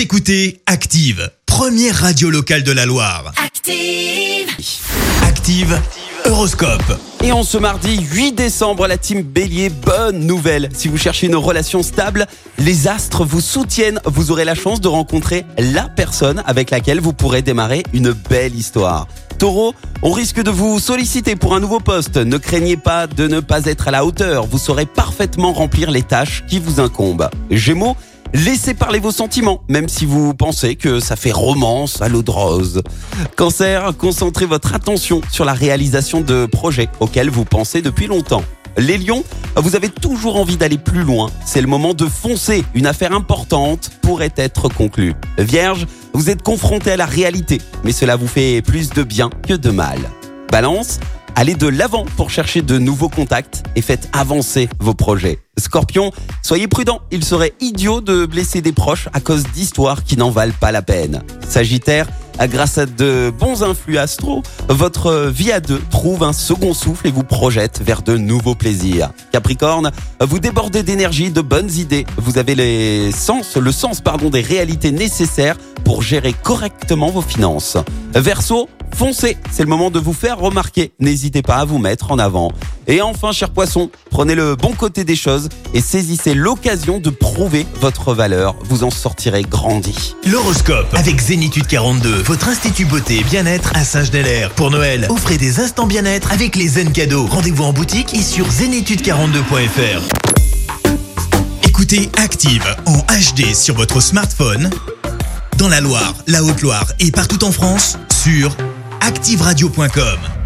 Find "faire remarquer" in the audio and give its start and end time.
80.12-80.92